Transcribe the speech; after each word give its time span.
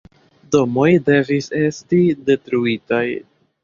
Domoj 0.55 0.87
devis 1.11 1.51
esti 1.61 2.03
detruitaj. 2.33 3.09